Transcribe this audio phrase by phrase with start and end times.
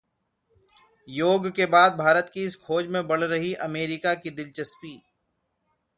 [1.07, 5.01] योग के बाद भारत की इस खोज में बढ़ रही अमेरिका की दिलचस्पी